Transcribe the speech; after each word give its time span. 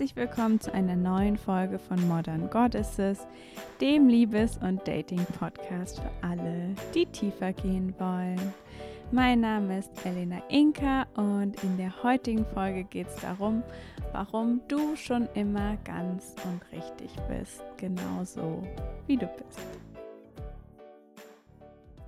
Herzlich 0.00 0.16
willkommen 0.16 0.60
zu 0.60 0.72
einer 0.72 0.96
neuen 0.96 1.36
Folge 1.36 1.78
von 1.78 2.08
Modern 2.08 2.48
Goddesses, 2.48 3.26
dem 3.80 4.08
Liebes- 4.08 4.56
und 4.56 4.86
Dating-Podcast 4.88 6.00
für 6.00 6.10
alle, 6.22 6.74
die 6.94 7.06
tiefer 7.06 7.52
gehen 7.52 7.94
wollen. 7.98 8.54
Mein 9.12 9.40
Name 9.40 9.80
ist 9.80 9.90
Elena 10.06 10.40
Inka 10.48 11.02
und 11.16 11.60
in 11.64 11.76
der 11.76 12.04
heutigen 12.04 12.46
Folge 12.46 12.84
geht 12.84 13.08
es 13.08 13.16
darum, 13.16 13.64
warum 14.12 14.60
du 14.68 14.94
schon 14.94 15.28
immer 15.34 15.76
ganz 15.78 16.36
und 16.44 16.62
richtig 16.70 17.10
bist, 17.28 17.60
genauso 17.76 18.62
wie 19.08 19.16
du 19.16 19.26
bist. 19.26 19.58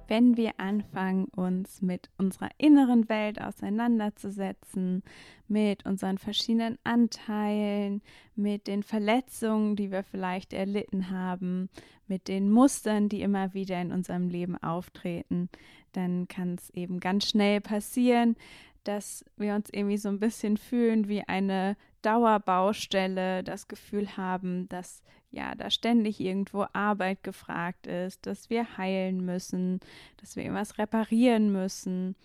Wenn 0.07 0.37
wir 0.37 0.53
anfangen, 0.59 1.25
uns 1.35 1.83
mit 1.83 2.09
unserer 2.19 2.51
inneren 2.59 3.09
Welt 3.09 3.41
auseinanderzusetzen, 3.41 5.03
mit 5.49 5.85
unseren 5.87 6.19
verschiedenen 6.19 6.79
Anteilen, 6.85 8.03
mit 8.37 8.69
den 8.69 8.83
Verletzungen, 8.85 9.75
die 9.75 9.91
wir 9.91 10.05
vielleicht 10.05 10.53
erlitten 10.53 11.11
haben, 11.11 11.69
mit 12.07 12.29
den 12.29 12.51
Mustern, 12.51 13.09
die 13.09 13.23
immer 13.23 13.55
wieder 13.55 13.81
in 13.81 13.91
unserem 13.91 14.29
Leben 14.29 14.63
auftreten, 14.63 15.49
dann 15.93 16.29
kann 16.29 16.55
es 16.55 16.71
eben 16.71 17.01
ganz 17.01 17.29
schnell 17.29 17.61
passieren, 17.61 18.37
dass 18.85 19.25
wir 19.37 19.55
uns 19.55 19.71
irgendwie 19.71 19.99
so 19.99 20.09
ein 20.09 20.19
bisschen 20.19 20.57
fühlen 20.57 21.09
wie 21.09 21.23
eine 21.29 21.77
Dauerbaustelle, 22.03 23.45
das 23.45 23.69
Gefühl 23.69 24.17
haben, 24.17 24.69
dass 24.69 25.03
ja 25.31 25.55
da 25.55 25.71
ständig 25.71 26.21
irgendwo 26.21 26.67
Arbeit 26.73 27.23
gefragt 27.23 27.87
ist, 27.87 28.27
dass 28.27 28.51
wir 28.51 28.77
heilen 28.77 29.25
müssen, 29.25 29.81
dass 30.19 30.37
wir 30.37 30.43
irgendwas 30.43 30.79
reparieren 30.79 31.53
müssen. 31.53 32.17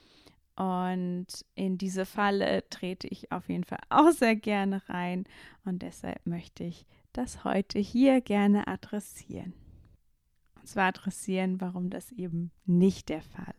Und 0.55 1.27
in 1.53 1.77
diese 1.77 2.05
Falle 2.05 2.67
trete 2.69 3.07
ich 3.07 3.31
auf 3.31 3.47
jeden 3.47 3.63
Fall 3.63 3.79
auch 3.89 4.11
sehr 4.11 4.35
gerne 4.35 4.81
rein 4.89 5.25
und 5.65 5.83
deshalb 5.83 6.25
möchte 6.25 6.63
ich 6.63 6.87
das 7.13 7.43
heute 7.43 7.77
hier 7.77 8.21
gerne 8.21 8.67
adressieren. 8.67 9.53
Und 10.55 10.67
zwar 10.67 10.87
adressieren, 10.87 11.61
warum 11.61 11.91
das 11.91 12.11
eben 12.11 12.51
nicht 12.65 13.09
der 13.09 13.21
Fall 13.21 13.53
ist. 13.53 13.56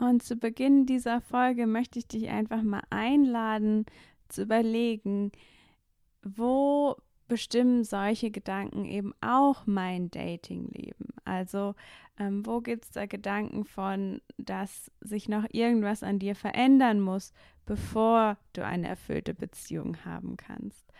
Und 0.00 0.22
zu 0.22 0.36
Beginn 0.36 0.86
dieser 0.86 1.20
Folge 1.20 1.66
möchte 1.66 1.98
ich 1.98 2.08
dich 2.08 2.30
einfach 2.30 2.62
mal 2.62 2.82
einladen, 2.88 3.84
zu 4.30 4.42
überlegen, 4.42 5.30
wo 6.22 6.96
bestimmen 7.28 7.84
solche 7.84 8.30
Gedanken 8.30 8.86
eben 8.86 9.12
auch 9.20 9.66
mein 9.66 10.10
Datingleben. 10.10 11.08
Also 11.26 11.74
ähm, 12.18 12.46
wo 12.46 12.60
gibt 12.62 12.84
es 12.84 12.90
da 12.92 13.04
Gedanken 13.04 13.64
von, 13.64 14.22
dass 14.38 14.90
sich 15.00 15.28
noch 15.28 15.44
irgendwas 15.52 16.02
an 16.02 16.18
dir 16.18 16.34
verändern 16.34 17.00
muss, 17.00 17.34
bevor 17.66 18.38
du 18.54 18.64
eine 18.64 18.88
erfüllte 18.88 19.34
Beziehung 19.34 20.02
haben 20.06 20.38
kannst? 20.38 20.90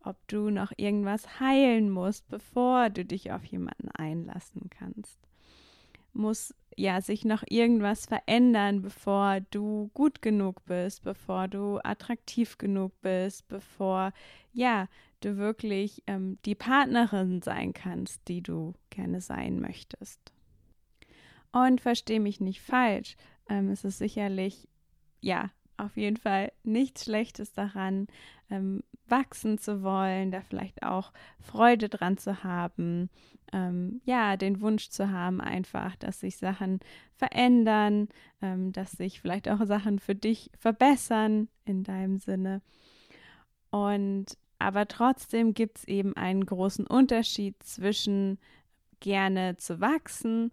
Ob 0.00 0.16
du 0.28 0.50
noch 0.50 0.72
irgendwas 0.76 1.40
heilen 1.40 1.90
musst, 1.90 2.28
bevor 2.28 2.88
du 2.88 3.04
dich 3.04 3.32
auf 3.32 3.44
jemanden 3.44 3.88
einlassen 3.90 4.70
kannst? 4.70 5.18
Muss 6.14 6.54
ja 6.76 7.00
sich 7.00 7.24
noch 7.24 7.44
irgendwas 7.48 8.06
verändern, 8.06 8.82
bevor 8.82 9.40
du 9.50 9.90
gut 9.94 10.22
genug 10.22 10.64
bist, 10.64 11.02
bevor 11.04 11.48
du 11.48 11.78
attraktiv 11.84 12.58
genug 12.58 12.92
bist, 13.00 13.46
bevor 13.48 14.12
ja 14.52 14.88
du 15.20 15.36
wirklich 15.36 16.02
ähm, 16.06 16.38
die 16.44 16.54
Partnerin 16.54 17.42
sein 17.42 17.72
kannst, 17.72 18.26
die 18.28 18.42
du 18.42 18.74
gerne 18.90 19.20
sein 19.20 19.60
möchtest. 19.60 20.32
Und 21.52 21.80
verstehe 21.80 22.20
mich 22.20 22.40
nicht 22.40 22.60
falsch, 22.60 23.16
ähm, 23.48 23.68
es 23.70 23.84
ist 23.84 23.98
sicherlich 23.98 24.68
ja 25.20 25.50
auf 25.76 25.96
jeden 25.96 26.16
Fall 26.16 26.52
nichts 26.62 27.04
Schlechtes 27.04 27.52
daran, 27.52 28.06
ähm, 28.50 28.82
wachsen 29.06 29.58
zu 29.58 29.82
wollen, 29.82 30.30
da 30.30 30.40
vielleicht 30.40 30.82
auch 30.82 31.12
Freude 31.40 31.88
dran 31.88 32.16
zu 32.16 32.42
haben, 32.42 33.10
ähm, 33.52 34.00
ja, 34.04 34.36
den 34.36 34.60
Wunsch 34.60 34.88
zu 34.88 35.10
haben, 35.10 35.40
einfach, 35.40 35.96
dass 35.96 36.20
sich 36.20 36.36
Sachen 36.36 36.80
verändern, 37.14 38.08
ähm, 38.42 38.72
dass 38.72 38.92
sich 38.92 39.20
vielleicht 39.20 39.48
auch 39.48 39.64
Sachen 39.66 39.98
für 39.98 40.14
dich 40.14 40.50
verbessern 40.58 41.48
in 41.64 41.84
deinem 41.84 42.18
Sinne. 42.18 42.62
Und 43.70 44.38
aber 44.58 44.86
trotzdem 44.88 45.52
gibt 45.52 45.78
es 45.78 45.84
eben 45.84 46.16
einen 46.16 46.46
großen 46.46 46.86
Unterschied 46.86 47.62
zwischen 47.62 48.38
gerne 49.00 49.56
zu 49.56 49.80
wachsen 49.80 50.52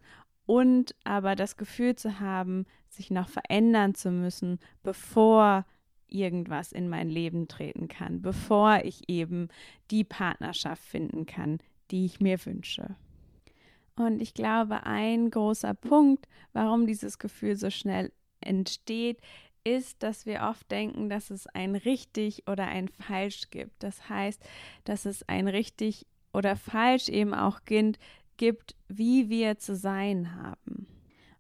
und 0.52 0.96
aber 1.06 1.38
das 1.38 1.56
Gefühl 1.56 1.96
zu 1.96 2.20
haben, 2.20 2.66
sich 2.90 3.10
noch 3.10 3.30
verändern 3.30 3.96
zu 3.96 4.12
müssen, 4.12 4.60
bevor 4.84 5.66
irgendwas 6.10 6.74
in 6.74 6.90
mein 6.90 7.10
Leben 7.10 7.48
treten 7.48 7.88
kann, 7.88 8.22
bevor 8.22 8.82
ich 8.84 9.08
eben 9.08 9.48
die 9.92 10.04
Partnerschaft 10.04 10.84
finden 10.84 11.26
kann, 11.26 11.60
die 11.90 12.04
ich 12.04 12.20
mir 12.20 12.46
wünsche. 12.46 12.98
Und 13.96 14.22
ich 14.22 14.34
glaube, 14.34 14.86
ein 14.86 15.32
großer 15.32 15.74
Punkt, 15.74 16.28
warum 16.52 16.86
dieses 16.86 17.18
Gefühl 17.18 17.56
so 17.56 17.70
schnell 17.70 18.12
entsteht, 18.42 19.22
ist, 19.64 20.04
dass 20.04 20.26
wir 20.26 20.42
oft 20.42 20.70
denken, 20.70 21.08
dass 21.08 21.30
es 21.30 21.48
ein 21.48 21.76
richtig 21.76 22.44
oder 22.50 22.68
ein 22.68 22.90
falsch 22.90 23.52
gibt. 23.52 23.82
Das 23.82 24.10
heißt, 24.10 24.44
dass 24.84 25.06
es 25.06 25.24
ein 25.30 25.48
richtig 25.48 26.06
oder 26.34 26.58
falsch 26.58 27.08
eben 27.08 27.34
auch 27.34 27.62
gibt, 28.42 28.74
wie 28.88 29.30
wir 29.30 29.60
zu 29.60 29.76
sein 29.76 30.36
haben. 30.36 30.88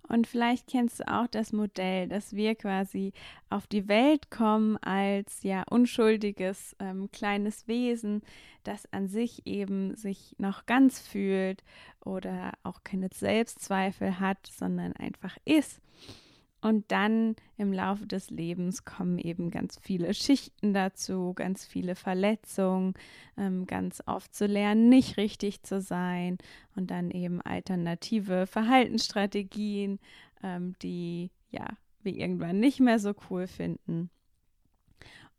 Und 0.07 0.27
vielleicht 0.27 0.67
kennst 0.67 0.99
du 0.99 1.11
auch 1.11 1.25
das 1.25 1.51
Modell, 1.51 2.07
dass 2.07 2.35
wir 2.35 2.53
quasi 2.53 3.11
auf 3.49 3.65
die 3.65 3.87
Welt 3.87 4.29
kommen 4.29 4.77
als 4.77 5.41
ja 5.41 5.63
unschuldiges 5.67 6.75
ähm, 6.79 7.09
kleines 7.11 7.67
Wesen, 7.67 8.21
das 8.63 8.85
an 8.93 9.07
sich 9.07 9.47
eben 9.47 9.95
sich 9.95 10.35
noch 10.37 10.67
ganz 10.67 10.99
fühlt 10.99 11.63
oder 12.05 12.51
auch 12.61 12.83
keine 12.83 13.09
Selbstzweifel 13.11 14.19
hat, 14.19 14.45
sondern 14.45 14.93
einfach 14.93 15.37
ist. 15.43 15.81
Und 16.61 16.91
dann 16.91 17.35
im 17.57 17.73
Laufe 17.73 18.05
des 18.05 18.29
Lebens 18.29 18.85
kommen 18.85 19.17
eben 19.17 19.49
ganz 19.49 19.79
viele 19.81 20.13
Schichten 20.13 20.73
dazu, 20.73 21.33
ganz 21.33 21.65
viele 21.65 21.95
Verletzungen, 21.95 22.93
ähm, 23.35 23.65
ganz 23.65 24.03
oft 24.05 24.35
zu 24.35 24.45
lernen, 24.45 24.87
nicht 24.87 25.17
richtig 25.17 25.63
zu 25.63 25.81
sein 25.81 26.37
und 26.75 26.91
dann 26.91 27.09
eben 27.09 27.41
alternative 27.41 28.45
Verhaltensstrategien, 28.45 29.99
ähm, 30.43 30.75
die 30.83 31.31
ja 31.49 31.65
wir 32.03 32.15
irgendwann 32.15 32.59
nicht 32.59 32.79
mehr 32.79 32.99
so 32.99 33.13
cool 33.29 33.47
finden. 33.47 34.09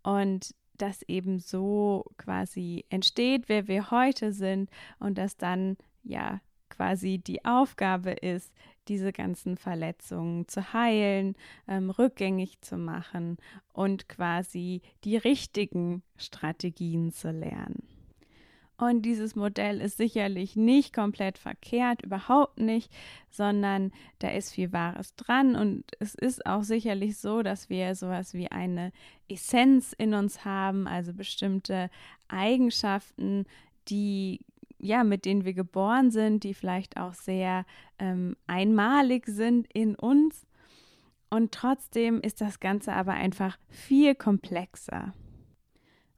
Und 0.03 0.55
das 0.78 1.03
eben 1.03 1.38
so 1.38 2.05
quasi 2.16 2.84
entsteht, 2.88 3.49
wer 3.49 3.69
wir 3.69 3.91
heute 3.91 4.32
sind 4.32 4.71
und 4.99 5.19
dass 5.19 5.37
dann 5.37 5.77
ja 6.03 6.41
quasi 6.69 7.19
die 7.19 7.44
Aufgabe 7.44 8.11
ist, 8.11 8.53
diese 8.88 9.12
ganzen 9.12 9.56
Verletzungen 9.56 10.48
zu 10.48 10.72
heilen, 10.72 11.37
ähm, 11.69 11.91
rückgängig 11.91 12.60
zu 12.60 12.76
machen 12.76 13.38
und 13.72 14.09
quasi 14.09 14.82
die 15.04 15.16
richtigen 15.16 16.03
Strategien 16.16 17.12
zu 17.12 17.31
lernen. 17.31 17.88
Und 18.82 19.03
dieses 19.03 19.37
Modell 19.37 19.81
ist 19.81 19.97
sicherlich 19.97 20.56
nicht 20.56 20.93
komplett 20.93 21.38
verkehrt, 21.38 22.03
überhaupt 22.03 22.59
nicht, 22.59 22.91
sondern 23.31 23.93
da 24.19 24.28
ist 24.31 24.53
viel 24.53 24.72
Wahres 24.72 25.14
dran. 25.14 25.54
Und 25.54 25.84
es 26.00 26.16
ist 26.16 26.47
auch 26.47 26.64
sicherlich 26.64 27.16
so, 27.16 27.43
dass 27.43 27.70
wir 27.70 27.94
sowas 27.94 28.34
wie 28.34 28.50
eine 28.50 28.91
Essenz 29.28 29.93
in 29.97 30.14
uns 30.14 30.44
haben, 30.44 30.88
also 30.88 31.12
bestimmte 31.12 31.91
Eigenschaften, 32.26 33.47
die 33.88 34.41
ja, 34.82 35.04
mit 35.04 35.25
denen 35.25 35.44
wir 35.44 35.54
geboren 35.54 36.11
sind, 36.11 36.44
die 36.44 36.55
vielleicht 36.55 36.96
auch 36.96 37.14
sehr 37.14 37.64
ähm, 37.99 38.37
einmalig 38.46 39.26
sind 39.26 39.67
in 39.73 39.94
uns. 39.94 40.46
Und 41.31 41.52
trotzdem 41.52 42.20
ist 42.20 42.40
das 42.40 42.61
Ganze 42.61 42.93
aber 42.93 43.12
einfach 43.12 43.56
viel 43.70 44.14
komplexer. 44.14 45.14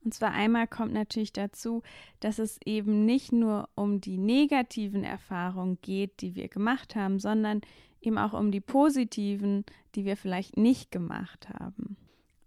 Und 0.02 0.12
zwar 0.12 0.32
einmal 0.32 0.66
kommt 0.66 0.92
natürlich 0.92 1.32
dazu, 1.32 1.82
dass 2.20 2.38
es 2.38 2.58
eben 2.64 3.04
nicht 3.04 3.32
nur 3.32 3.68
um 3.74 4.00
die 4.00 4.18
negativen 4.18 5.04
Erfahrungen 5.04 5.78
geht, 5.80 6.20
die 6.20 6.34
wir 6.34 6.48
gemacht 6.48 6.96
haben, 6.96 7.18
sondern 7.18 7.60
eben 8.00 8.18
auch 8.18 8.32
um 8.32 8.50
die 8.50 8.60
positiven, 8.60 9.64
die 9.94 10.04
wir 10.04 10.16
vielleicht 10.16 10.56
nicht 10.56 10.90
gemacht 10.90 11.48
haben. 11.48 11.96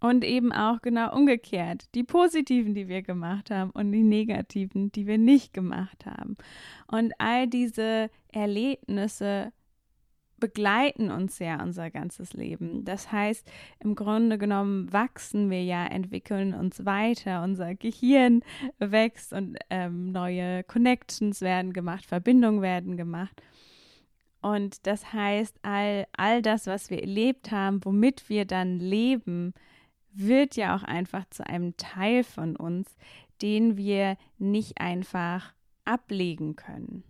Und 0.00 0.24
eben 0.24 0.52
auch 0.52 0.80
genau 0.80 1.12
umgekehrt, 1.12 1.92
die 1.94 2.04
positiven, 2.04 2.72
die 2.72 2.86
wir 2.86 3.02
gemacht 3.02 3.50
haben 3.50 3.70
und 3.70 3.90
die 3.90 4.04
negativen, 4.04 4.92
die 4.92 5.08
wir 5.08 5.18
nicht 5.18 5.52
gemacht 5.52 6.06
haben. 6.06 6.36
Und 6.86 7.12
all 7.18 7.48
diese 7.48 8.08
Erlebnisse 8.32 9.52
begleiten 10.38 11.10
uns 11.10 11.38
ja 11.38 11.62
unser 11.62 11.90
ganzes 11.90 12.32
Leben. 12.32 12.84
Das 12.84 13.10
heißt, 13.10 13.50
im 13.80 13.94
Grunde 13.94 14.38
genommen 14.38 14.92
wachsen 14.92 15.50
wir 15.50 15.62
ja, 15.62 15.86
entwickeln 15.86 16.54
uns 16.54 16.84
weiter, 16.84 17.42
unser 17.42 17.74
Gehirn 17.74 18.42
wächst 18.78 19.32
und 19.32 19.58
ähm, 19.70 20.12
neue 20.12 20.64
Connections 20.64 21.40
werden 21.40 21.72
gemacht, 21.72 22.06
Verbindungen 22.06 22.62
werden 22.62 22.96
gemacht. 22.96 23.42
Und 24.40 24.86
das 24.86 25.12
heißt, 25.12 25.56
all, 25.62 26.06
all 26.16 26.42
das, 26.42 26.66
was 26.66 26.90
wir 26.90 27.00
erlebt 27.00 27.50
haben, 27.50 27.84
womit 27.84 28.28
wir 28.28 28.44
dann 28.44 28.78
leben, 28.78 29.52
wird 30.18 30.56
ja 30.56 30.74
auch 30.76 30.82
einfach 30.82 31.24
zu 31.30 31.46
einem 31.46 31.76
Teil 31.76 32.24
von 32.24 32.56
uns, 32.56 32.96
den 33.40 33.76
wir 33.76 34.16
nicht 34.38 34.80
einfach 34.80 35.54
ablegen 35.84 36.56
können. 36.56 37.04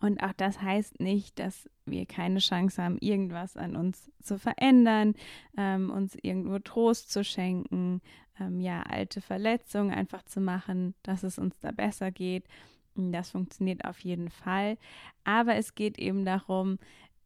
Und 0.00 0.22
auch 0.22 0.32
das 0.32 0.62
heißt 0.62 1.00
nicht, 1.00 1.38
dass 1.40 1.68
wir 1.84 2.06
keine 2.06 2.38
Chance 2.38 2.80
haben, 2.82 2.98
irgendwas 3.00 3.56
an 3.56 3.74
uns 3.74 4.12
zu 4.22 4.38
verändern, 4.38 5.14
ähm, 5.56 5.90
uns 5.90 6.16
irgendwo 6.22 6.60
Trost 6.60 7.10
zu 7.10 7.24
schenken, 7.24 8.00
ähm, 8.38 8.60
ja, 8.60 8.82
alte 8.82 9.20
Verletzungen 9.20 9.90
einfach 9.90 10.22
zu 10.22 10.40
machen, 10.40 10.94
dass 11.02 11.24
es 11.24 11.38
uns 11.38 11.58
da 11.58 11.72
besser 11.72 12.12
geht. 12.12 12.44
Das 12.94 13.30
funktioniert 13.30 13.84
auf 13.84 13.98
jeden 14.00 14.30
Fall. 14.30 14.78
Aber 15.24 15.56
es 15.56 15.74
geht 15.74 15.98
eben 15.98 16.24
darum, 16.24 16.78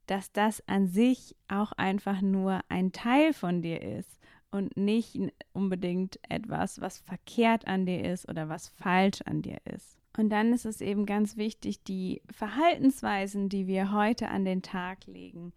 dass 0.07 0.33
das 0.33 0.67
an 0.67 0.87
sich 0.87 1.37
auch 1.49 1.73
einfach 1.73 2.23
nur 2.23 2.61
ein 2.69 2.93
Teil 2.93 3.35
von 3.35 3.61
dir 3.61 3.83
ist 3.83 4.19
und 4.53 4.77
nicht 4.77 5.19
unbedingt 5.53 6.21
etwas, 6.29 6.81
was 6.81 6.99
verkehrt 6.99 7.67
an 7.67 7.87
dir 7.87 8.05
ist 8.05 8.29
oder 8.29 8.49
was 8.49 8.69
falsch 8.69 9.23
an 9.23 9.43
dir 9.43 9.59
ist. 9.65 9.99
Und 10.17 10.29
dann 10.29 10.53
ist 10.53 10.67
es 10.67 10.81
eben 10.81 11.07
ganz 11.07 11.37
wichtig, 11.37 11.83
die 11.83 12.23
Verhaltensweisen, 12.31 13.49
die 13.49 13.67
wir 13.67 13.93
heute 13.93 14.29
an 14.29 14.45
den 14.45 14.63
Tag 14.63 15.07
legen, 15.07 15.53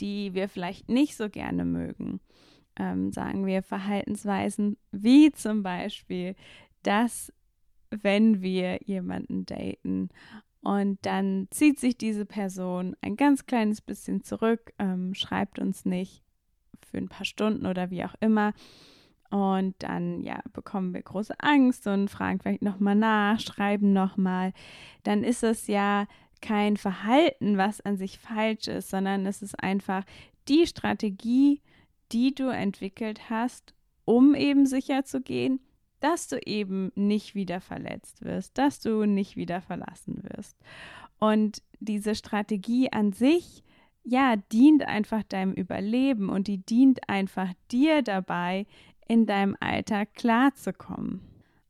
die 0.00 0.32
wir 0.34 0.48
vielleicht 0.48 0.88
nicht 0.88 1.16
so 1.16 1.28
gerne 1.28 1.66
mögen, 1.66 2.20
ähm, 2.76 3.12
sagen 3.12 3.44
wir 3.44 3.62
Verhaltensweisen 3.62 4.78
wie 4.90 5.30
zum 5.32 5.62
Beispiel, 5.62 6.34
dass 6.82 7.32
wenn 7.90 8.40
wir 8.40 8.80
jemanden 8.84 9.44
daten 9.44 10.08
und 10.62 10.98
dann 11.02 11.48
zieht 11.50 11.78
sich 11.78 11.98
diese 11.98 12.24
Person 12.24 12.96
ein 13.02 13.16
ganz 13.16 13.44
kleines 13.44 13.82
bisschen 13.82 14.22
zurück, 14.22 14.72
ähm, 14.78 15.14
schreibt 15.14 15.58
uns 15.58 15.84
nicht 15.84 16.22
für 16.90 16.98
ein 16.98 17.08
paar 17.08 17.24
Stunden 17.24 17.66
oder 17.66 17.90
wie 17.90 18.04
auch 18.04 18.14
immer, 18.20 18.52
und 19.30 19.76
dann, 19.78 20.20
ja, 20.22 20.40
bekommen 20.52 20.92
wir 20.92 21.02
große 21.02 21.38
Angst 21.38 21.86
und 21.86 22.08
fragen 22.08 22.40
vielleicht 22.40 22.62
nochmal 22.62 22.96
nach, 22.96 23.38
schreiben 23.38 23.92
nochmal. 23.92 24.52
Dann 25.04 25.22
ist 25.22 25.44
es 25.44 25.68
ja 25.68 26.08
kein 26.42 26.76
Verhalten, 26.76 27.56
was 27.56 27.80
an 27.80 27.96
sich 27.96 28.18
falsch 28.18 28.66
ist, 28.66 28.90
sondern 28.90 29.24
es 29.26 29.40
ist 29.40 29.62
einfach 29.62 30.04
die 30.48 30.66
Strategie, 30.66 31.62
die 32.10 32.34
du 32.34 32.48
entwickelt 32.48 33.30
hast, 33.30 33.74
um 34.04 34.34
eben 34.34 34.66
sicher 34.66 35.04
zu 35.04 35.20
gehen, 35.20 35.60
dass 36.00 36.26
du 36.26 36.38
eben 36.44 36.90
nicht 36.96 37.36
wieder 37.36 37.60
verletzt 37.60 38.24
wirst, 38.24 38.58
dass 38.58 38.80
du 38.80 39.04
nicht 39.04 39.36
wieder 39.36 39.60
verlassen 39.60 40.24
wirst. 40.24 40.56
Und 41.20 41.62
diese 41.78 42.16
Strategie 42.16 42.90
an 42.90 43.12
sich, 43.12 43.62
ja, 44.10 44.34
dient 44.36 44.82
einfach 44.82 45.22
deinem 45.22 45.52
Überleben 45.52 46.30
und 46.30 46.48
die 46.48 46.58
dient 46.58 47.08
einfach 47.08 47.48
dir 47.70 48.02
dabei, 48.02 48.66
in 49.06 49.24
deinem 49.24 49.56
Alltag 49.60 50.14
klarzukommen. 50.14 51.20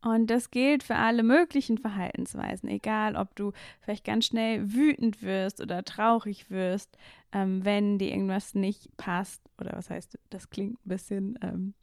Und 0.02 0.30
das 0.30 0.50
gilt 0.50 0.82
für 0.82 0.96
alle 0.96 1.22
möglichen 1.22 1.76
Verhaltensweisen, 1.76 2.70
egal 2.70 3.14
ob 3.16 3.36
du 3.36 3.52
vielleicht 3.80 4.06
ganz 4.06 4.24
schnell 4.24 4.72
wütend 4.72 5.22
wirst 5.22 5.60
oder 5.60 5.84
traurig 5.84 6.50
wirst, 6.50 6.96
ähm, 7.32 7.62
wenn 7.62 7.98
dir 7.98 8.10
irgendwas 8.10 8.54
nicht 8.54 8.96
passt. 8.96 9.42
Oder 9.60 9.72
was 9.74 9.90
heißt, 9.90 10.18
das 10.30 10.48
klingt 10.48 10.74
ein 10.86 10.88
bisschen 10.88 11.38
ähm, 11.42 11.74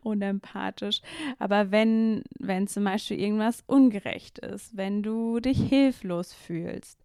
unempathisch. 0.02 1.02
Aber 1.40 1.72
wenn, 1.72 2.24
wenn 2.40 2.68
zum 2.68 2.84
Beispiel 2.84 3.22
irgendwas 3.22 3.64
ungerecht 3.68 4.40
ist, 4.40 4.76
wenn 4.76 5.02
du 5.02 5.40
dich 5.40 5.62
hilflos 5.62 6.34
fühlst 6.34 7.02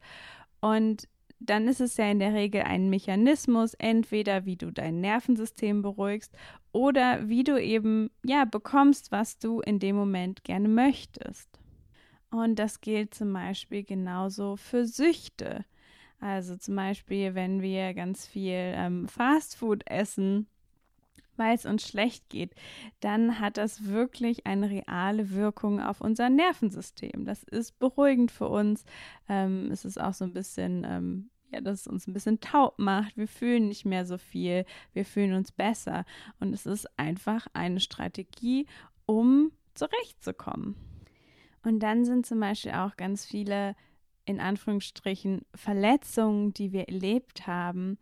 und 0.60 1.06
dann 1.40 1.68
ist 1.68 1.80
es 1.80 1.96
ja 1.96 2.10
in 2.10 2.18
der 2.18 2.34
Regel 2.34 2.62
ein 2.62 2.90
Mechanismus, 2.90 3.74
entweder 3.74 4.44
wie 4.44 4.56
du 4.56 4.72
dein 4.72 5.00
Nervensystem 5.00 5.82
beruhigst 5.82 6.36
oder 6.72 7.28
wie 7.28 7.44
du 7.44 7.60
eben 7.60 8.10
ja 8.24 8.44
bekommst, 8.44 9.12
was 9.12 9.38
du 9.38 9.60
in 9.60 9.78
dem 9.78 9.96
Moment 9.96 10.44
gerne 10.44 10.68
möchtest. 10.68 11.48
Und 12.30 12.58
das 12.58 12.80
gilt 12.80 13.14
zum 13.14 13.32
Beispiel 13.32 13.84
genauso 13.84 14.56
für 14.56 14.84
Süchte. 14.84 15.64
Also 16.20 16.56
zum 16.56 16.76
Beispiel, 16.76 17.34
wenn 17.34 17.62
wir 17.62 17.94
ganz 17.94 18.26
viel 18.26 18.72
ähm, 18.74 19.08
Fastfood 19.08 19.88
essen, 19.88 20.48
weil 21.38 21.54
es 21.54 21.66
uns 21.66 21.86
schlecht 21.86 22.28
geht, 22.28 22.54
dann 23.00 23.40
hat 23.40 23.56
das 23.56 23.86
wirklich 23.86 24.46
eine 24.46 24.70
reale 24.70 25.30
Wirkung 25.30 25.80
auf 25.80 26.00
unser 26.00 26.28
Nervensystem. 26.28 27.24
Das 27.24 27.42
ist 27.44 27.78
beruhigend 27.78 28.30
für 28.30 28.48
uns. 28.48 28.84
Ähm, 29.28 29.70
es 29.70 29.84
ist 29.84 30.00
auch 30.00 30.14
so 30.14 30.24
ein 30.24 30.32
bisschen, 30.32 30.84
ähm, 30.84 31.30
ja, 31.50 31.60
dass 31.60 31.80
es 31.80 31.86
uns 31.86 32.06
ein 32.06 32.12
bisschen 32.12 32.40
taub 32.40 32.78
macht. 32.78 33.16
Wir 33.16 33.28
fühlen 33.28 33.68
nicht 33.68 33.84
mehr 33.84 34.04
so 34.04 34.18
viel. 34.18 34.64
Wir 34.92 35.04
fühlen 35.04 35.32
uns 35.32 35.52
besser. 35.52 36.04
Und 36.40 36.52
es 36.52 36.66
ist 36.66 36.86
einfach 36.98 37.46
eine 37.54 37.80
Strategie, 37.80 38.66
um 39.06 39.52
zurechtzukommen. 39.74 40.76
Und 41.62 41.80
dann 41.80 42.04
sind 42.04 42.26
zum 42.26 42.40
Beispiel 42.40 42.72
auch 42.72 42.96
ganz 42.96 43.24
viele, 43.24 43.74
in 44.24 44.40
Anführungsstrichen, 44.40 45.42
Verletzungen, 45.54 46.52
die 46.52 46.72
wir 46.72 46.88
erlebt 46.88 47.46
haben, 47.46 47.98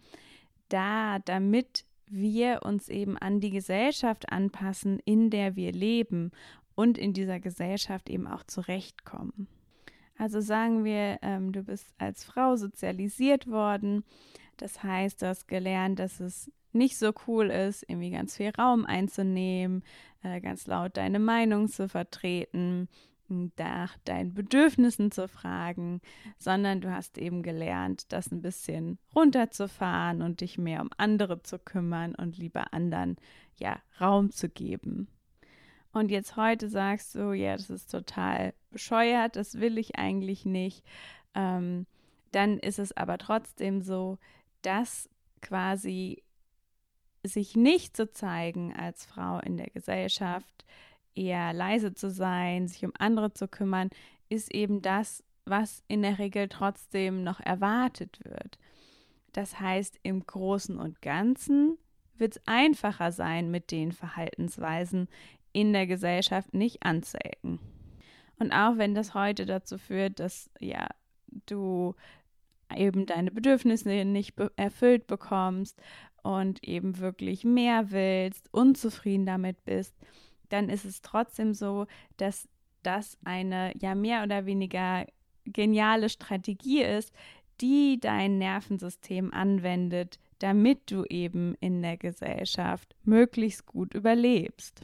da, 0.68 1.18
damit 1.20 1.85
wir 2.08 2.60
uns 2.62 2.88
eben 2.88 3.16
an 3.18 3.40
die 3.40 3.50
Gesellschaft 3.50 4.30
anpassen, 4.32 5.00
in 5.04 5.30
der 5.30 5.56
wir 5.56 5.72
leben 5.72 6.30
und 6.74 6.98
in 6.98 7.12
dieser 7.12 7.40
Gesellschaft 7.40 8.08
eben 8.08 8.26
auch 8.26 8.44
zurechtkommen. 8.44 9.48
Also 10.18 10.40
sagen 10.40 10.84
wir, 10.84 11.18
ähm, 11.22 11.52
du 11.52 11.62
bist 11.62 11.94
als 11.98 12.24
Frau 12.24 12.56
sozialisiert 12.56 13.46
worden. 13.48 14.04
Das 14.56 14.82
heißt, 14.82 15.20
du 15.20 15.28
hast 15.28 15.48
gelernt, 15.48 15.98
dass 15.98 16.20
es 16.20 16.50
nicht 16.72 16.96
so 16.96 17.12
cool 17.26 17.50
ist, 17.50 17.84
irgendwie 17.88 18.10
ganz 18.10 18.36
viel 18.36 18.50
Raum 18.50 18.84
einzunehmen, 18.86 19.82
äh, 20.22 20.40
ganz 20.40 20.66
laut 20.66 20.96
deine 20.96 21.18
Meinung 21.18 21.68
zu 21.68 21.88
vertreten, 21.88 22.88
nach 23.28 23.96
deinen 24.04 24.34
Bedürfnissen 24.34 25.10
zu 25.10 25.28
fragen, 25.28 26.00
sondern 26.38 26.80
du 26.80 26.90
hast 26.90 27.18
eben 27.18 27.42
gelernt, 27.42 28.12
das 28.12 28.30
ein 28.30 28.42
bisschen 28.42 28.98
runterzufahren 29.14 30.22
und 30.22 30.40
dich 30.40 30.58
mehr 30.58 30.80
um 30.80 30.90
andere 30.96 31.42
zu 31.42 31.58
kümmern 31.58 32.14
und 32.14 32.38
lieber 32.38 32.72
anderen 32.72 33.16
ja 33.58 33.80
Raum 34.00 34.30
zu 34.30 34.48
geben. 34.48 35.08
Und 35.92 36.10
jetzt 36.10 36.36
heute 36.36 36.68
sagst 36.68 37.14
du, 37.14 37.32
ja, 37.32 37.56
das 37.56 37.70
ist 37.70 37.90
total 37.90 38.52
bescheuert, 38.70 39.36
das 39.36 39.60
will 39.60 39.78
ich 39.78 39.96
eigentlich 39.96 40.44
nicht. 40.44 40.84
Ähm, 41.34 41.86
dann 42.32 42.58
ist 42.58 42.78
es 42.78 42.94
aber 42.94 43.16
trotzdem 43.16 43.80
so, 43.80 44.18
dass 44.60 45.08
quasi 45.40 46.22
sich 47.22 47.56
nicht 47.56 47.96
zu 47.96 48.10
zeigen 48.10 48.74
als 48.74 49.06
Frau 49.06 49.38
in 49.40 49.56
der 49.56 49.70
Gesellschaft, 49.70 50.64
eher 51.16 51.52
leise 51.52 51.94
zu 51.94 52.10
sein, 52.10 52.68
sich 52.68 52.84
um 52.84 52.92
andere 52.98 53.32
zu 53.32 53.48
kümmern, 53.48 53.90
ist 54.28 54.52
eben 54.54 54.82
das, 54.82 55.22
was 55.44 55.82
in 55.88 56.02
der 56.02 56.18
Regel 56.18 56.48
trotzdem 56.48 57.22
noch 57.22 57.40
erwartet 57.40 58.18
wird. 58.24 58.58
Das 59.32 59.60
heißt, 59.60 60.00
im 60.02 60.24
Großen 60.26 60.78
und 60.78 61.02
Ganzen 61.02 61.78
wird 62.16 62.36
es 62.36 62.42
einfacher 62.46 63.12
sein, 63.12 63.50
mit 63.50 63.70
den 63.70 63.92
Verhaltensweisen 63.92 65.08
in 65.52 65.72
der 65.72 65.86
Gesellschaft 65.86 66.54
nicht 66.54 66.82
anzuecken. 66.82 67.60
Und 68.38 68.52
auch 68.52 68.76
wenn 68.76 68.94
das 68.94 69.14
heute 69.14 69.46
dazu 69.46 69.78
führt, 69.78 70.20
dass 70.20 70.50
ja 70.60 70.88
du 71.46 71.94
eben 72.74 73.06
deine 73.06 73.30
Bedürfnisse 73.30 74.04
nicht 74.04 74.36
be 74.36 74.50
erfüllt 74.56 75.06
bekommst 75.06 75.80
und 76.22 76.64
eben 76.64 76.98
wirklich 76.98 77.44
mehr 77.44 77.90
willst, 77.90 78.52
unzufrieden 78.52 79.26
damit 79.26 79.64
bist, 79.64 79.94
dann 80.48 80.68
ist 80.68 80.84
es 80.84 81.02
trotzdem 81.02 81.54
so, 81.54 81.86
dass 82.16 82.48
das 82.82 83.18
eine 83.24 83.72
ja 83.78 83.94
mehr 83.94 84.22
oder 84.22 84.46
weniger 84.46 85.06
geniale 85.44 86.08
Strategie 86.08 86.82
ist, 86.82 87.12
die 87.60 87.98
dein 88.00 88.38
Nervensystem 88.38 89.32
anwendet, 89.32 90.18
damit 90.38 90.90
du 90.90 91.04
eben 91.04 91.54
in 91.60 91.82
der 91.82 91.96
Gesellschaft 91.96 92.94
möglichst 93.04 93.66
gut 93.66 93.94
überlebst. 93.94 94.82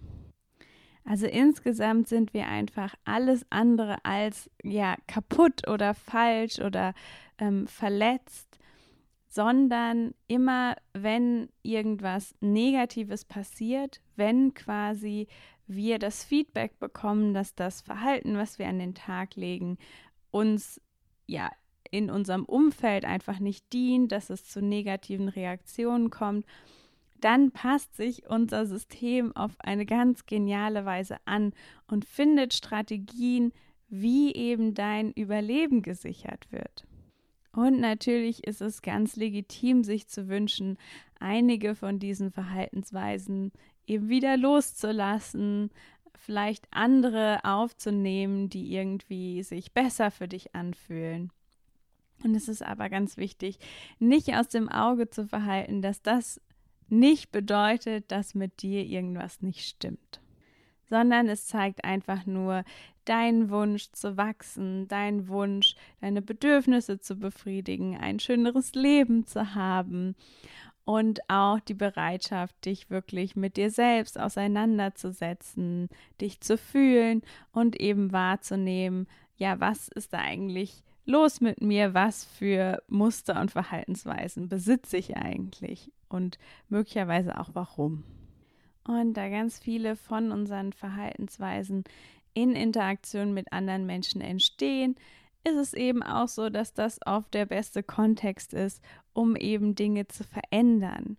Also 1.04 1.26
insgesamt 1.26 2.08
sind 2.08 2.32
wir 2.32 2.46
einfach 2.46 2.94
alles 3.04 3.44
andere 3.50 4.04
als 4.04 4.50
ja 4.62 4.96
kaputt 5.06 5.68
oder 5.68 5.94
falsch 5.94 6.60
oder 6.60 6.94
ähm, 7.38 7.66
verletzt, 7.66 8.58
sondern 9.28 10.14
immer 10.28 10.76
wenn 10.92 11.48
irgendwas 11.62 12.34
Negatives 12.40 13.24
passiert, 13.24 14.00
wenn 14.16 14.54
quasi 14.54 15.28
wir 15.66 15.98
das 15.98 16.24
Feedback 16.24 16.78
bekommen, 16.78 17.34
dass 17.34 17.54
das 17.54 17.80
Verhalten, 17.80 18.36
was 18.36 18.58
wir 18.58 18.68
an 18.68 18.78
den 18.78 18.94
Tag 18.94 19.36
legen, 19.36 19.78
uns 20.30 20.80
ja 21.26 21.50
in 21.90 22.10
unserem 22.10 22.44
Umfeld 22.44 23.04
einfach 23.04 23.38
nicht 23.38 23.72
dient, 23.72 24.12
dass 24.12 24.30
es 24.30 24.46
zu 24.48 24.62
negativen 24.62 25.28
Reaktionen 25.28 26.10
kommt, 26.10 26.46
dann 27.20 27.52
passt 27.52 27.94
sich 27.96 28.26
unser 28.28 28.66
System 28.66 29.34
auf 29.36 29.52
eine 29.60 29.86
ganz 29.86 30.26
geniale 30.26 30.84
Weise 30.84 31.16
an 31.24 31.52
und 31.86 32.04
findet 32.04 32.54
Strategien, 32.54 33.52
wie 33.88 34.34
eben 34.34 34.74
dein 34.74 35.12
Überleben 35.12 35.82
gesichert 35.82 36.50
wird. 36.50 36.86
Und 37.54 37.78
natürlich 37.78 38.44
ist 38.44 38.62
es 38.62 38.80
ganz 38.80 39.14
legitim, 39.16 39.84
sich 39.84 40.08
zu 40.08 40.28
wünschen, 40.28 40.78
einige 41.20 41.74
von 41.74 41.98
diesen 41.98 42.30
Verhaltensweisen 42.30 43.52
eben 43.86 44.08
wieder 44.08 44.36
loszulassen, 44.36 45.70
vielleicht 46.14 46.66
andere 46.70 47.40
aufzunehmen, 47.44 48.48
die 48.48 48.74
irgendwie 48.74 49.42
sich 49.42 49.72
besser 49.72 50.10
für 50.10 50.28
dich 50.28 50.54
anfühlen. 50.54 51.30
Und 52.22 52.34
es 52.36 52.48
ist 52.48 52.62
aber 52.62 52.88
ganz 52.88 53.16
wichtig, 53.16 53.58
nicht 53.98 54.34
aus 54.34 54.48
dem 54.48 54.68
Auge 54.68 55.10
zu 55.10 55.26
verhalten, 55.26 55.82
dass 55.82 56.02
das 56.02 56.40
nicht 56.88 57.32
bedeutet, 57.32 58.10
dass 58.12 58.34
mit 58.34 58.62
dir 58.62 58.84
irgendwas 58.84 59.42
nicht 59.42 59.66
stimmt, 59.66 60.20
sondern 60.88 61.28
es 61.28 61.46
zeigt 61.46 61.84
einfach 61.84 62.26
nur 62.26 62.64
deinen 63.06 63.50
Wunsch 63.50 63.90
zu 63.90 64.16
wachsen, 64.16 64.86
deinen 64.86 65.26
Wunsch, 65.26 65.74
deine 66.00 66.22
Bedürfnisse 66.22 67.00
zu 67.00 67.16
befriedigen, 67.16 67.96
ein 67.96 68.20
schöneres 68.20 68.74
Leben 68.74 69.26
zu 69.26 69.54
haben 69.56 70.14
und 70.84 71.20
auch 71.28 71.60
die 71.60 71.74
Bereitschaft, 71.74 72.64
dich 72.64 72.90
wirklich 72.90 73.36
mit 73.36 73.56
dir 73.56 73.70
selbst 73.70 74.18
auseinanderzusetzen, 74.18 75.88
dich 76.20 76.40
zu 76.40 76.58
fühlen 76.58 77.22
und 77.52 77.80
eben 77.80 78.12
wahrzunehmen, 78.12 79.06
ja, 79.36 79.60
was 79.60 79.88
ist 79.88 80.12
da 80.12 80.18
eigentlich 80.18 80.82
los 81.04 81.40
mit 81.40 81.60
mir, 81.60 81.94
was 81.94 82.24
für 82.24 82.82
Muster 82.88 83.40
und 83.40 83.50
Verhaltensweisen 83.50 84.48
besitze 84.48 84.96
ich 84.96 85.16
eigentlich 85.16 85.90
und 86.08 86.38
möglicherweise 86.68 87.38
auch 87.38 87.50
warum. 87.54 88.04
Und 88.86 89.14
da 89.14 89.28
ganz 89.28 89.58
viele 89.58 89.96
von 89.96 90.32
unseren 90.32 90.72
Verhaltensweisen 90.72 91.84
in 92.34 92.54
Interaktion 92.54 93.32
mit 93.32 93.52
anderen 93.52 93.86
Menschen 93.86 94.20
entstehen, 94.20 94.96
ist 95.44 95.56
es 95.56 95.74
eben 95.74 96.02
auch 96.02 96.28
so, 96.28 96.50
dass 96.50 96.74
das 96.74 97.00
oft 97.04 97.34
der 97.34 97.46
beste 97.46 97.82
Kontext 97.82 98.54
ist, 98.54 98.82
um 99.12 99.36
eben 99.36 99.74
Dinge 99.74 100.06
zu 100.08 100.24
verändern. 100.24 101.16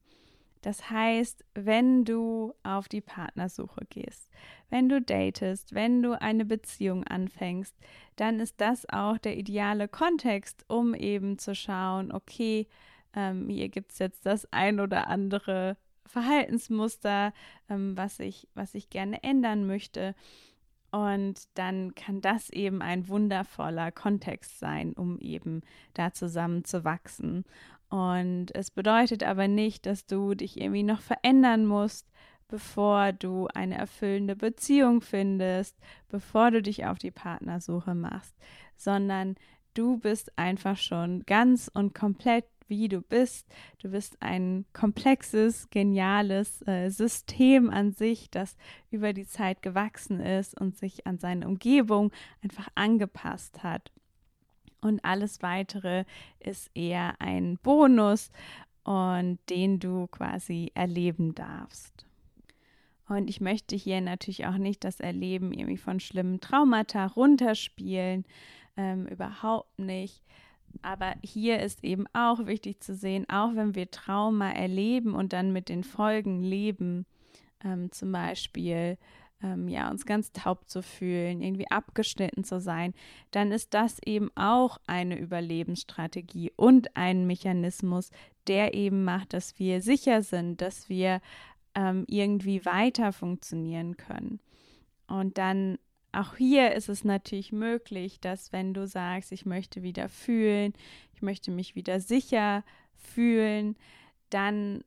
Das 0.64 0.90
heißt, 0.90 1.44
wenn 1.56 2.06
du 2.06 2.54
auf 2.64 2.88
die 2.88 3.02
Partnersuche 3.02 3.86
gehst, 3.90 4.30
wenn 4.70 4.88
du 4.88 5.02
datest, 5.02 5.76
wenn 5.76 6.02
du 6.02 6.20
eine 6.20 6.46
Beziehung 6.46 7.04
anfängst, 7.04 7.76
dann 8.16 8.40
ist 8.40 8.62
das 8.62 8.88
auch 8.90 9.18
der 9.18 9.38
ideale 9.38 9.90
Kontext, 9.90 10.64
um 10.70 10.96
eben 10.96 11.38
zu 11.38 11.54
schauen, 11.54 12.14
okay, 12.14 12.68
ähm, 13.14 13.50
hier 13.50 13.68
gibt 13.68 13.92
es 13.92 14.00
jetzt 14.00 14.26
das 14.26 14.48
ein 14.54 14.80
oder 14.80 15.08
andere 15.08 15.76
Verhaltensmuster, 16.06 17.34
ähm, 17.70 17.98
was, 17.98 18.20
ich, 18.20 18.48
was 18.54 18.74
ich 18.74 18.90
gerne 18.90 19.22
ändern 19.22 19.68
möchte. 19.68 20.16
Und 20.94 21.46
dann 21.56 21.96
kann 21.96 22.22
das 22.22 22.52
eben 22.52 22.84
ein 22.84 23.08
wundervoller 23.08 23.92
Kontext 23.92 24.60
sein, 24.60 24.94
um 24.94 25.18
eben 25.18 25.62
da 25.96 26.14
zusammen 26.14 26.66
zu 26.66 26.84
wachsen. 26.84 27.46
Und 27.90 28.54
es 28.54 28.70
bedeutet 28.70 29.24
aber 29.24 29.48
nicht, 29.48 29.88
dass 29.88 30.06
du 30.06 30.36
dich 30.36 30.62
irgendwie 30.62 30.84
noch 30.84 31.02
verändern 31.02 31.66
musst, 31.66 32.12
bevor 32.48 33.12
du 33.12 33.48
eine 33.56 33.76
erfüllende 33.76 34.36
Beziehung 34.36 35.02
findest, 35.02 35.76
bevor 36.10 36.52
du 36.52 36.62
dich 36.62 36.86
auf 36.86 37.00
die 37.00 37.10
Partnersuche 37.10 37.96
machst, 37.96 38.36
sondern 38.78 39.34
du 39.74 39.98
bist 39.98 40.38
einfach 40.38 40.78
schon 40.78 41.24
ganz 41.26 41.72
und 41.74 41.96
komplett 41.96 42.46
wie 42.68 42.88
du 42.88 43.02
bist. 43.02 43.48
Du 43.82 43.90
bist 43.90 44.18
ein 44.22 44.66
komplexes, 44.74 45.70
geniales 45.70 46.66
äh, 46.68 46.90
System 46.90 47.70
an 47.70 47.94
sich, 47.94 48.30
das 48.30 48.56
über 48.92 49.14
die 49.14 49.28
Zeit 49.28 49.62
gewachsen 49.62 50.20
ist 50.20 50.60
und 50.60 50.78
sich 50.78 51.08
an 51.08 51.18
seine 51.18 51.48
Umgebung 51.48 52.12
einfach 52.42 52.68
angepasst 52.76 53.64
hat. 53.64 53.92
Und 54.82 55.04
alles 55.06 55.42
weitere 55.42 56.06
ist 56.40 56.70
eher 56.74 57.16
ein 57.20 57.58
Bonus 57.64 58.32
und 58.84 59.40
den 59.50 59.80
du 59.80 60.08
quasi 60.08 60.72
erleben 60.74 61.34
darfst. 61.36 62.06
Und 63.08 63.30
ich 63.30 63.42
möchte 63.42 63.76
hier 63.76 64.02
natürlich 64.02 64.46
auch 64.46 64.58
nicht 64.58 64.84
das 64.84 65.00
Erleben 65.00 65.54
irgendwie 65.54 65.78
von 65.78 66.00
schlimmen 66.00 66.40
Traumata 66.40 67.06
runterspielen, 67.06 68.26
ähm, 68.78 69.08
überhaupt 69.08 69.78
nicht, 69.78 70.24
aber 70.82 71.16
hier 71.24 71.60
ist 71.60 71.84
eben 71.84 72.06
auch 72.14 72.46
wichtig 72.46 72.82
zu 72.82 72.96
sehen, 72.96 73.30
auch 73.30 73.56
wenn 73.56 73.76
wir 73.76 73.92
Trauma 73.92 74.52
erleben 74.52 75.14
und 75.14 75.34
dann 75.34 75.54
mit 75.54 75.70
den 75.70 75.84
Folgen 75.84 76.42
leben, 76.42 77.06
ähm, 77.64 77.92
zum 77.92 78.12
Beispiel 78.12 78.98
ähm, 79.44 79.68
ja, 79.68 79.90
uns 79.92 80.06
ganz 80.06 80.32
taub 80.32 80.68
zu 80.70 80.82
fühlen, 80.82 81.42
irgendwie 81.42 81.70
abgeschnitten 81.70 82.44
zu 82.44 82.60
sein, 82.60 82.94
dann 83.32 83.52
ist 83.52 83.74
das 83.74 84.00
eben 84.06 84.32
auch 84.36 84.80
eine 84.88 85.20
Überlebensstrategie 85.20 86.52
und 86.56 86.96
ein 86.96 87.28
Mechanismus, 87.28 88.10
der 88.48 88.74
eben 88.74 89.04
macht, 89.04 89.34
dass 89.34 89.60
wir 89.60 89.82
sicher 89.82 90.22
sind, 90.22 90.62
dass 90.62 90.90
wir 90.90 91.22
ähm, 91.76 92.06
irgendwie 92.08 92.66
weiter 92.66 93.12
funktionieren 93.12 93.98
können. 93.98 94.40
Und 95.08 95.38
dann 95.38 95.78
auch 96.14 96.36
hier 96.36 96.74
ist 96.74 96.90
es 96.90 97.04
natürlich 97.04 97.52
möglich, 97.52 98.20
dass 98.20 98.52
wenn 98.52 98.74
du 98.74 98.88
sagst, 98.88 99.32
ich 99.32 99.46
möchte 99.46 99.84
wieder 99.84 100.10
fühlen, 100.10 100.74
ich 101.16 101.22
möchte 101.22 101.52
mich 101.52 101.76
wieder 101.76 102.00
sicher 102.00 102.64
fühlen, 102.96 103.76
dann 104.30 104.84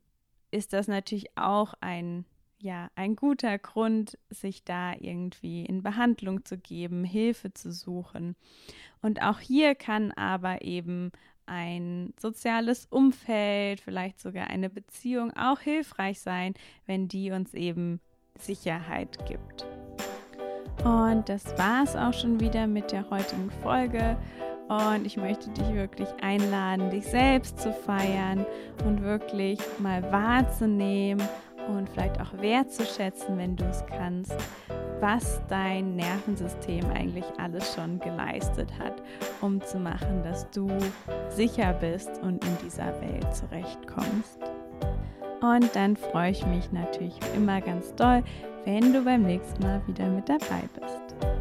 ist 0.50 0.72
das 0.72 0.88
natürlich 0.88 1.36
auch 1.36 1.74
ein 1.80 2.24
ja, 2.58 2.90
ein 2.94 3.16
guter 3.16 3.58
Grund, 3.58 4.18
sich 4.30 4.64
da 4.64 4.94
irgendwie 4.98 5.64
in 5.64 5.82
Behandlung 5.82 6.44
zu 6.44 6.56
geben, 6.56 7.04
Hilfe 7.04 7.52
zu 7.52 7.70
suchen. 7.70 8.34
Und 9.02 9.20
auch 9.22 9.40
hier 9.40 9.74
kann 9.74 10.10
aber 10.12 10.62
eben 10.62 11.12
ein 11.44 12.14
soziales 12.18 12.86
Umfeld, 12.86 13.80
vielleicht 13.80 14.20
sogar 14.20 14.48
eine 14.48 14.70
Beziehung 14.70 15.32
auch 15.36 15.60
hilfreich 15.60 16.20
sein, 16.20 16.54
wenn 16.86 17.08
die 17.08 17.30
uns 17.30 17.54
eben 17.54 18.00
Sicherheit 18.38 19.24
gibt. 19.26 19.66
Und 20.84 21.28
das 21.28 21.44
war 21.58 21.82
es 21.84 21.96
auch 21.96 22.12
schon 22.12 22.40
wieder 22.40 22.66
mit 22.66 22.92
der 22.92 23.08
heutigen 23.10 23.50
Folge. 23.62 24.16
Und 24.68 25.06
ich 25.06 25.16
möchte 25.16 25.48
dich 25.50 25.72
wirklich 25.74 26.08
einladen, 26.20 26.90
dich 26.90 27.06
selbst 27.06 27.60
zu 27.60 27.72
feiern 27.72 28.44
und 28.84 29.02
wirklich 29.02 29.60
mal 29.78 30.02
wahrzunehmen 30.10 31.26
und 31.68 31.88
vielleicht 31.88 32.20
auch 32.20 32.32
wertzuschätzen, 32.40 33.38
wenn 33.38 33.56
du 33.56 33.64
es 33.64 33.84
kannst, 33.86 34.34
was 35.00 35.40
dein 35.48 35.96
Nervensystem 35.96 36.84
eigentlich 36.90 37.24
alles 37.38 37.74
schon 37.74 37.98
geleistet 38.00 38.70
hat, 38.78 39.02
um 39.40 39.60
zu 39.60 39.78
machen, 39.78 40.22
dass 40.22 40.50
du 40.50 40.68
sicher 41.28 41.72
bist 41.74 42.10
und 42.22 42.44
in 42.44 42.56
dieser 42.64 43.00
Welt 43.00 43.34
zurechtkommst. 43.34 44.55
Und 45.54 45.76
dann 45.76 45.96
freue 45.96 46.32
ich 46.32 46.44
mich 46.46 46.72
natürlich 46.72 47.14
immer 47.36 47.60
ganz 47.60 47.94
doll, 47.94 48.24
wenn 48.64 48.92
du 48.92 49.02
beim 49.02 49.22
nächsten 49.22 49.62
Mal 49.62 49.80
wieder 49.86 50.08
mit 50.08 50.28
dabei 50.28 50.62
bist. 50.74 51.35